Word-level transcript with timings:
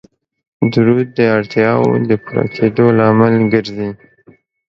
درود 0.73 1.07
د 1.17 1.19
اړتیاو 1.37 1.83
د 2.09 2.11
پوره 2.23 2.43
کیدلو 2.55 2.87
لامل 2.99 3.33
ګرځي 3.53 3.89